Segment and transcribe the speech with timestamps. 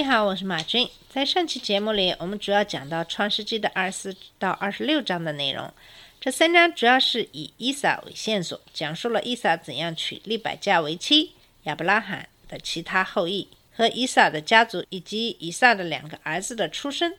[0.00, 0.88] 你好，我是马军。
[1.10, 5.70] 在上期节目里，我们主要讲到创世纪的二十四到二十六章的内容。
[6.18, 11.32] 这三章主要是以伊撒为线索，讲述了伊撒怎样娶利百加为妻，
[11.64, 17.12] 亚伯拉罕的其他后裔和以撒的家族，以及以撒的两个儿子的出生，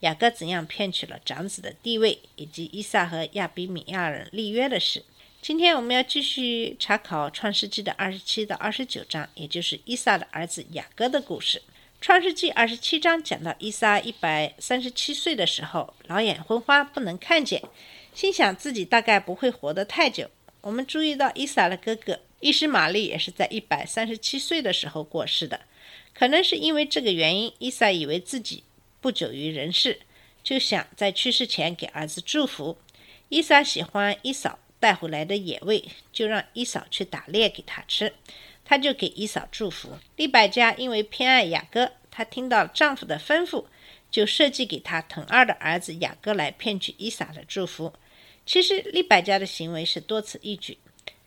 [0.00, 5.04] 雅各怎样骗取了长子的地位，以及伊撒和亚比米亚人立约的事。
[5.42, 11.60] 今天我们要继续查考创世纪的二十七到二十九章，也就是伊撒的儿子雅各的故事。
[12.00, 17.62] 创世纪二十七章讲到伊撒一百三十七岁的时候，老眼昏花，不能看见，
[18.14, 20.30] 心想自己大概不会活得太久。
[20.60, 25.62] 我们注意到伊撒的哥哥伊什玛利也是在一百三十七岁的时候过世的，
[26.14, 28.62] 可能是因为这个原因，伊撒以为自己
[29.00, 30.00] 不久于人世，
[30.44, 32.78] 就想在去世前给儿子祝福。
[33.28, 38.14] 伊撒喜欢伊嫂带回来的野味，就让伊嫂去打猎给他吃。
[38.64, 39.96] 他就给伊嫂祝福。
[40.16, 43.66] 利百加因为偏爱雅各，她听到丈夫的吩咐，
[44.10, 47.92] 就设计给她疼爱的儿子雅各来骗取伊撒的祝福。
[48.44, 50.78] 其实利百加的行为是多此一举。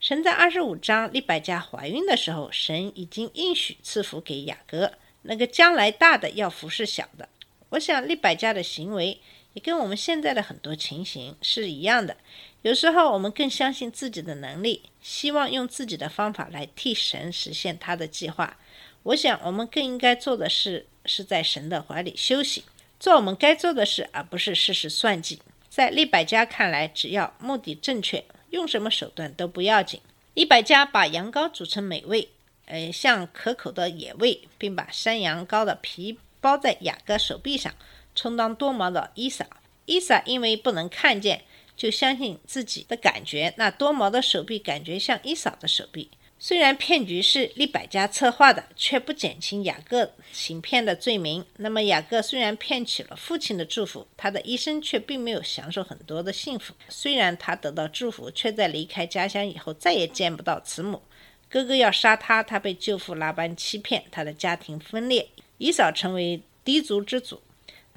[0.00, 7.28] 神在二十五章利百加怀孕的时候，神已经应许赐福给雅各，那个将来大的要服侍小的。
[7.68, 9.20] 我想利百加的行为
[9.52, 12.16] 也跟我们现在的很多情形是一样的。
[12.62, 18.58] 有时候我们更相信自己的能力，希望用自己的方法来替神实现他的计划。
[19.04, 22.64] 我想我们更应该做的事是在神的怀里休息，
[23.00, 25.40] 做我们该做的事，而不是事事算计。
[25.68, 30.00] 在利百加看来，只要目的正确，用什么手段都不要紧。
[30.34, 32.28] 利百加把羊羔煮成美味，
[32.66, 37.74] 呃，像可口的野味，并把山羊羔的皮包在雅各手臂上，
[38.14, 39.46] 充当多毛的伊撒。
[39.86, 41.44] 伊撒因为不能看见。
[41.74, 46.10] 就相信自己的感觉，那多毛的手臂感觉像伊嫂的手臂。
[46.44, 51.46] 虽然骗局是利百加策划的，却不减轻雅各行骗的罪名。
[51.58, 56.74] 那么雅各虽然骗取了父亲的祝福，他的一生却并没有享受很多的幸福。
[56.88, 61.00] 虽然他得到祝福，却在离开家乡以后再也见不到慈母。
[61.48, 67.40] 哥哥要杀他，他被舅父拉班欺骗，他的家庭分裂，以嫂成为低族之主。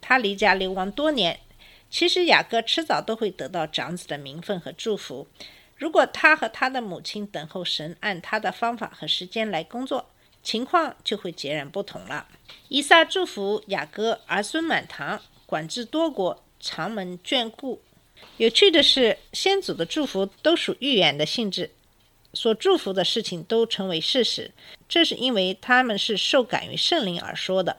[0.00, 1.38] 他离家流亡多年。
[1.88, 5.28] 其实雅各迟早都会得到长子的名分和祝福，
[5.76, 10.10] 如果他和他的母亲等候神按他的方法和时间来工作，
[10.42, 12.26] 情况就会截然不同了。
[12.68, 17.82] 以撒祝福雅各儿孙满堂，管制多国，长门眷顾。
[18.36, 21.70] 有趣的是，先祖的祝福都属预言的性质，
[22.34, 24.52] 所祝福的事情都成为事实，
[24.88, 27.78] 这是因为他们是受感于圣灵而说的。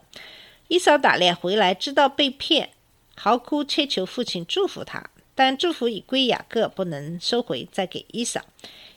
[0.68, 2.70] 以扫打猎回来，知道被骗。
[3.16, 8.44] 嚎哭切求父亲祝福他，但祝福已归雅各，不能收回再给伊嫂，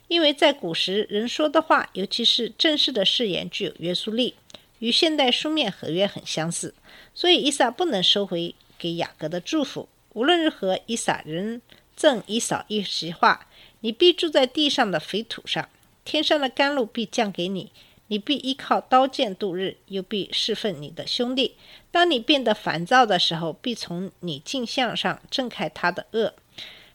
[0.07, 4.35] 因为在古时人说的话，尤其是正式的誓言，具有约束力，
[4.79, 6.75] 与现代书面合约很相似，
[7.13, 9.89] 所以伊萨不能收回给雅各的祝福。
[10.13, 11.61] 无论如何，伊萨仍
[11.95, 13.47] 赠伊嫂一席话：
[13.81, 15.67] 你必住在地上的肥土上，
[16.05, 17.71] 天上的甘露必降给你。
[18.07, 21.55] 你必依靠刀剑度日，又必侍奉你的兄弟。
[21.91, 26.33] 当你变得烦躁的时候，必从你镜像上挣开他的恶。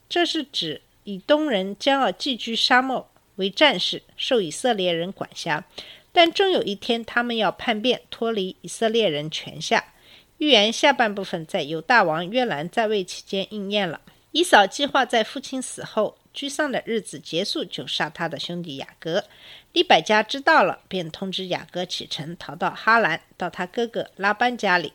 [0.09, 5.65] 这是指以东人将要寄居沙漠为战士，受以色列人管辖。
[6.13, 9.95] 但终有一天，他们要叛变，脱离以色列人权下。
[10.39, 14.01] 预言下半部分在犹大王约兰在位期间应验了。
[14.33, 19.25] 以扫计划在父亲死后居丧的日子结束，就杀他的兄弟雅各。
[19.73, 24.93] 利百加知道了，便通知雅各启程，逃到哈兰，到他哥哥拉班家里。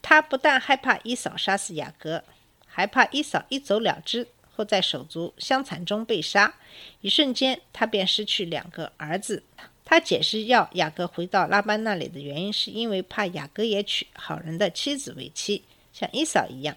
[0.00, 2.22] 他不但害怕伊嫂杀死雅各，
[2.66, 6.54] 还怕伊嫂一走了之，或在手足相残中被杀。
[7.00, 9.42] 一瞬间，他便失去两个儿子。
[9.84, 16.76] 他解释要雅各回到拉班那里的原因，是因为怕雅各也娶好人的妻子为妻，像伊嫂一样。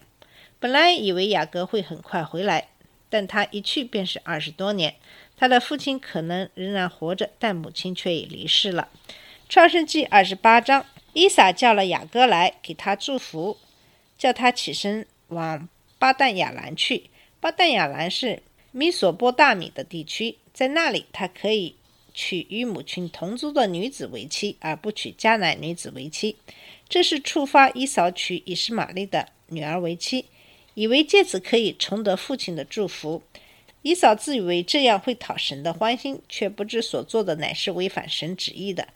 [0.60, 2.69] 本来以为雅各会很快回来，
[3.10, 4.96] 但他一去便是二十多年。
[5.36, 8.90] 他的父亲可能仍然活着，但母亲却已离世了。
[9.48, 13.58] 创世纪二十八章，伊撒叫了雅各来，给他祝福，
[14.18, 15.68] 叫他起身往
[15.98, 17.10] 巴旦亚兰去。
[17.40, 21.76] 巴旦亚兰是米索波大米的地区，在那里他可以
[22.14, 26.36] 娶与母亲同族的女子为妻，而不娶迦南女子为妻。
[26.90, 30.26] 这是触发伊扫娶以实玛利的女儿为妻。
[30.80, 33.22] 以为借此可以重得父亲的祝福。
[33.81, 38.88] 以扫自以为这样会讨神的欢心，却不知所做的乃是违反神旨意的。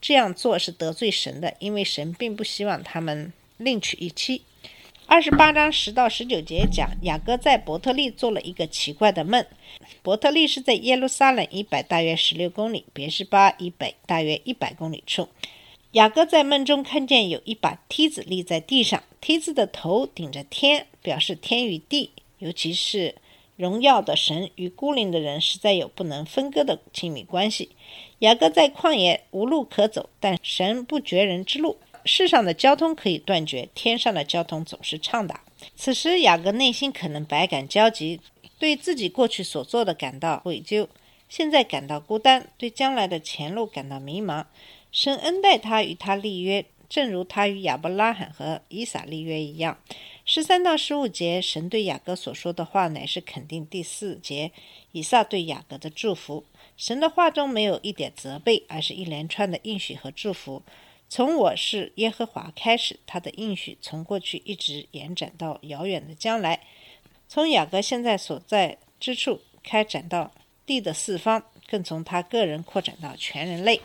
[0.00, 4.42] 这样做是得罪神的，因为神并不希望他们另娶一妻。
[5.06, 9.46] 二十八章十到十九节讲雅各在伯特利做了一个奇怪的梦。
[10.02, 15.28] 伯特利是在耶路撒冷以北大约十六公里，别是巴以北大约一百公里处。
[15.92, 23.14] 雅各在梦中看见有一把梯子立在地上，梯子的头顶着天，表示天与地，尤其是
[23.56, 27.70] 荣耀的神与孤零的人实在有不能分割的亲密关系。
[28.18, 31.78] 雅各在旷野无路可走，但神不绝人之路。
[32.04, 35.42] 世上的交通可以断绝，天上的交通总是畅达。
[35.74, 38.20] 此时雅各内心可能百感交集，
[38.58, 40.88] 对自己过去所做的感到悔疚，
[41.30, 44.44] 现在感到孤单，对将来的前路感到迷茫。
[44.92, 49.78] 神恩待他，与他立约，正如他与亚伯拉罕和以撒立约一样。
[50.30, 53.64] 十三到十五节，神对雅各所说的话乃是肯定。
[53.64, 54.52] 第四节，
[54.92, 56.44] 以撒对雅各的祝福，
[56.76, 60.62] 神的话中没有一点责备，而是一连串的应许和祝福。
[61.08, 66.60] 从我是耶和华开始，他的应许从过去一直延展到遥远的将来，
[67.26, 70.30] 从雅各现在所在之处开展到
[70.66, 73.80] 地的四方，更从他个人扩展到全人类。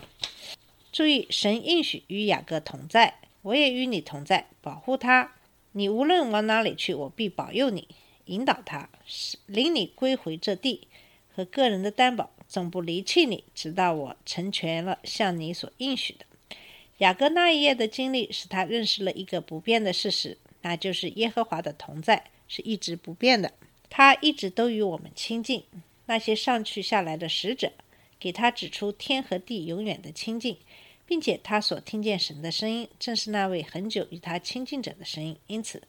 [0.92, 5.32] 注意，神应许与雅各同在，我也与你同在，保护他。
[5.76, 7.88] 你无论往哪里去，我必保佑你，
[8.26, 8.88] 引导他，
[9.46, 10.86] 领你归回这地。
[11.34, 16.24] 和个人的担保，总不离弃你，直到我成全了向你所应许的。
[16.98, 23.52] 雅各那一夜的经历，使他认识了一个不变的事实，那就是耶和华的同在是一直不变的，
[23.90, 25.64] 他一直都与我们亲近。
[26.06, 27.72] 那些上去下来的使者，
[28.20, 30.56] 给他指出天和地永远的亲近。
[31.06, 35.36] 并且他所听见神的声音，正是那位很久与他亲近者的声音。
[35.46, 35.82] 因此，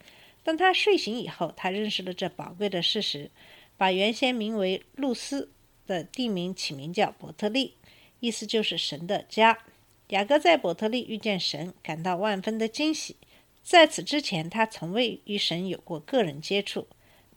[0.43, 3.31] 当他睡醒以后，他认识了这宝贵的事实，
[3.77, 5.49] 把原先名为露丝
[5.87, 7.75] 的地名起名叫伯特利，
[8.19, 9.59] 意思就是神的家。
[10.09, 13.15] 雅各在伯特利遇见神，感到万分的惊喜。
[13.63, 16.87] 在此之前，他从未与神有过个人接触，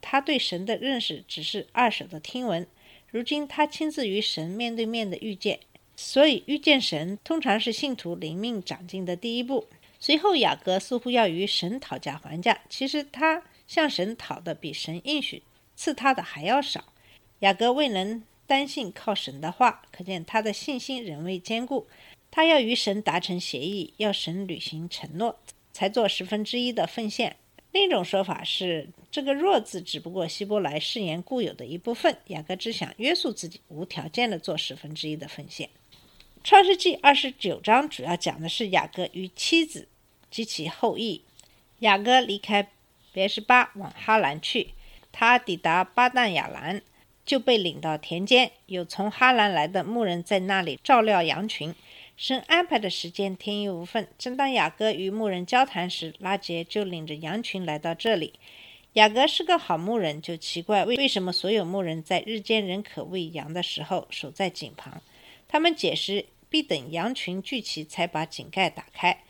[0.03, 2.67] 他对神的认识只是二手的听闻。
[3.11, 5.61] 如今，他亲自与神面对面的遇见。
[6.01, 9.67] 所以，遇见神通常是信徒灵命长进的第一步。
[9.99, 12.61] 随后，雅各似乎要与神讨价还价。
[12.71, 15.43] 其实，他向神讨的比神应许
[15.75, 16.93] 赐他的还要少。
[17.41, 21.89] 雅各未能单信靠神的话，可见他的信心仍未坚固。
[22.31, 25.37] 他要与神达成协议，要神履行承诺，
[25.73, 27.35] 才做十分之一的奉献。
[27.73, 32.17] 另一种说法是，这个“弱”字只不过希伯来誓言固有的一部分。
[32.29, 35.69] 雅各只想约束自己，无条件的做十分之一的奉献。
[36.45, 39.89] 创世纪二十九章主要讲的是雅各与妻子
[40.31, 41.23] 及其后裔。
[41.81, 42.71] 雅各离开
[43.13, 44.69] 别是巴往哈兰去，
[45.13, 46.81] 他抵达巴旦亚兰，
[47.27, 51.75] 就被领到田间，有从哈兰来的牧人在那里照料羊群。
[52.17, 54.07] 神安排的时间天衣无缝。
[54.19, 58.33] 正当雅各与牧人交谈时，拉杰就领着羊群来到这里。
[58.95, 65.01] 雅各是个好牧人，就奇怪为为什么所有牧人在日间仍可喂羊的时候守在井旁。
[65.49, 69.25] 他们解释，必等羊群聚齐，才把井盖打开。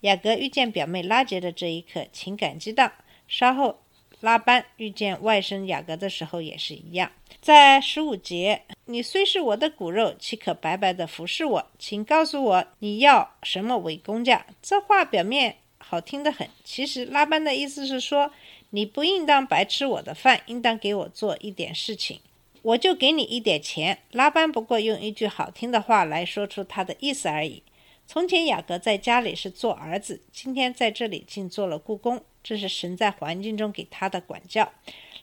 [0.00, 2.90] 雅各遇见表妹拉杰的这一刻，情感激荡。
[3.28, 3.82] 稍后，
[4.20, 7.12] 拉班遇见外甥雅各的时候也是一样。
[7.40, 11.70] 在十五节，你虽是我的骨肉，岂可白白的服侍我？
[11.78, 14.46] 请告诉我，你要什么为工价？
[14.62, 18.32] 这话表面好听得很，其实拉班的意思是说，
[18.70, 22.20] 你不应当白吃我的饭，应当给我做一点事情。
[22.62, 23.98] 我就给你一点钱。
[24.12, 27.62] 拉班不过用一句好听的话来说出他的意思而已。
[28.06, 34.72] 从前雅各在家里是做儿子，今天在这里竟做了故宫，这是神在环境中给他的管教。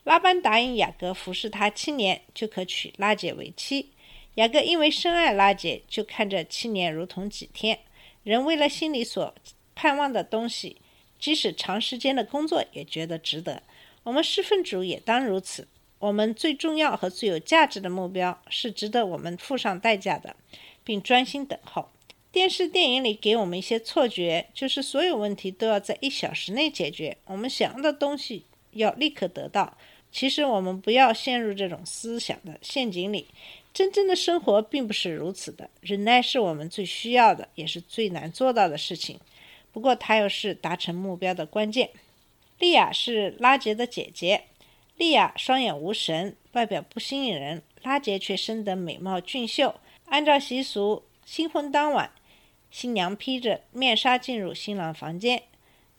[0.04, 3.90] 拉班答应雅各服侍他七年，就可娶拉姐为妻。
[4.36, 7.80] 雅各因为深爱拉姐，就看这七年如同几天。
[8.22, 9.34] 人为了心里所
[9.74, 10.78] 盼望的东西，
[11.18, 13.62] 即使长时间的工作，也觉得值得。
[14.02, 15.68] 我们侍奉主也当如此。
[16.00, 20.34] 我们最重要和最有价值的目标是值得我们付上代价的，
[20.82, 21.90] 并专心等候。
[22.32, 29.76] 电视电影里给我们一些错觉，就是所有问题都要在一小时内解决，我们想要的东西要立刻得到。
[30.10, 33.26] 其实我们不要陷入这种思想的陷阱里。
[33.74, 35.68] 真正的生活并不是如此的。
[35.80, 39.20] 忍耐是我们最需要的，也是最难做到的事情。
[39.70, 41.90] 不过它又是达成目标的关键。
[42.58, 44.44] 莉亚是拉杰的姐姐。
[45.00, 49.76] 莉亚双眼无神，外表不吸引人；拉杰却生得美貌俊秀。
[50.04, 52.12] 按照习俗，新婚当晚，
[52.70, 55.44] 新娘披着面纱进入新郎房间。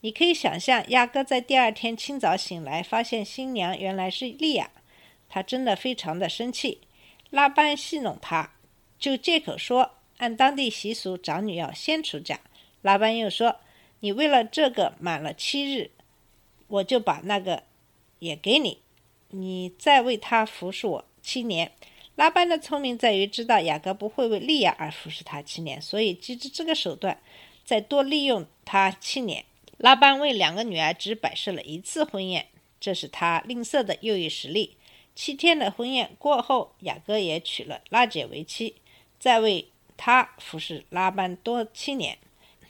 [0.02, 4.70] 你可以想象，亚哥在第二天清早醒来，发现新娘原来是莉亚，
[5.28, 6.82] 他真的非常的生气。
[7.30, 8.52] 拉班戏弄他，
[9.00, 12.38] 就借口说按当地习俗，长女要先出嫁。
[12.82, 13.56] 拉班又说
[13.98, 15.90] ：“你为了这个满了七日，
[16.68, 17.64] 我就把那个
[18.20, 18.78] 也给你，
[19.32, 21.72] 你再为他服侍我七年。”
[22.14, 27.18] 拉班的聪明在于知道雅各不会为利亚而服侍他七年，所以机智这个手段，
[27.64, 29.44] 再多利用他七年。
[29.78, 32.48] 拉班为两个女儿只摆设了一次婚宴，
[32.78, 34.76] 这是他吝啬的又一实例。
[35.14, 38.76] 七天的婚宴过后，雅各也娶了拉姐为妻，
[39.18, 42.18] 再为他服侍拉班多七年。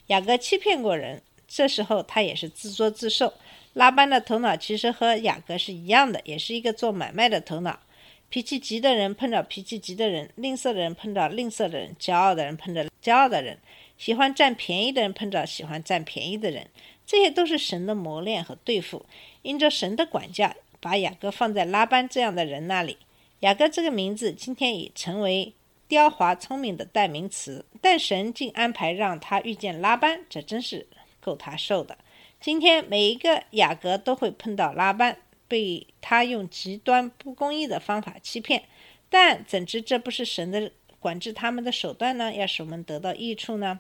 [0.06, 3.34] 雅各欺骗过人，这时候他也是自作自受。
[3.74, 7.80] 拉班的头脑其实和雅各是一样的，也是一个做买卖的头脑。
[8.28, 13.58] 脾气急的人碰到脾气急的人，吝啬的人碰到吝啬的人，骄傲的人碰着骄傲的人，
[13.98, 16.66] 喜欢占便宜的人碰着喜欢占便宜的人。
[17.06, 19.04] 这些都是神的磨练和对付，
[19.42, 22.96] 因着神的管教，把雅各放在拉班这样的人那里。
[23.40, 25.52] 雅各这个名字今天已成为
[25.88, 30.86] 刁滑聪明的代名词，但神竟安排让他遇见拉班，这真是
[31.20, 31.98] 够他受的。
[32.42, 38.64] 今天每一个雅各都会碰到拉班，被他用极端不公义的方法欺骗，
[39.08, 42.34] 但怎知这不是神的管制他们的手段呢？
[42.34, 43.78] 要使我们得到益处呢？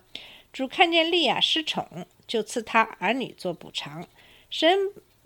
[0.52, 4.06] 主看见利亚失宠，就赐他儿女做补偿。
[4.48, 4.78] 神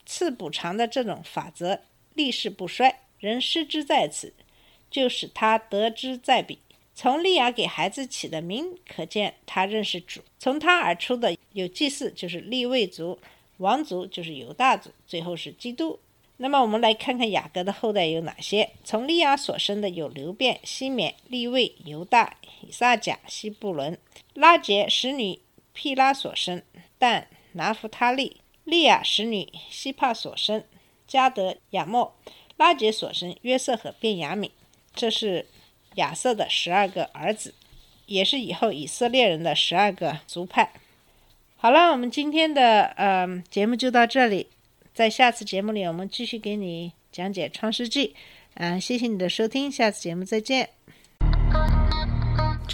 [0.07, 1.83] 赐补偿的这种法则
[2.15, 4.33] 历世不衰，人失之在此，
[4.91, 6.61] 就使他得之在彼。
[6.99, 10.23] 从利亚给孩子起的名，可见他认识主。
[10.39, 13.19] 从他而出的有祭祀，就是利未族；
[13.59, 16.01] 王族就是犹大族；最后是基督。
[16.39, 18.71] 那么我们来看看雅各的后代有哪些？
[18.83, 23.99] 从利亚所生的有流变、西缅、利未、犹大、以撒甲、西布伦。
[24.33, 25.39] 拉杰使女
[25.75, 26.63] 毗拉所生，
[26.97, 30.65] 但拿弗他利利亚使女希帕所生，
[31.07, 32.17] 加德亚莫
[32.57, 34.51] 拉杰所生约瑟和便雅悯，
[34.95, 35.47] 这是
[35.97, 37.53] 亚瑟的十二个儿子，
[38.07, 40.73] 也是以后以色列人的十二个族派。
[41.57, 44.47] 好了，我们今天的呃节目就到这里，
[44.95, 48.15] 在下次节目里我们继续给你讲解创世纪。
[48.55, 50.76] 嗯，谢谢你的收听，下次节目再见。